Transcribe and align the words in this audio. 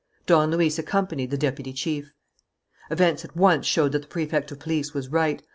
Don 0.25 0.49
Luis 0.49 0.79
accompanied 0.79 1.29
the 1.29 1.37
deputy 1.37 1.71
chief. 1.71 2.11
Events 2.89 3.23
at 3.23 3.37
once 3.37 3.67
showed 3.67 3.91
that 3.91 4.01
the 4.01 4.07
Prefect 4.07 4.51
of 4.51 4.57
Police 4.57 4.95
was 4.95 5.09
right. 5.09 5.43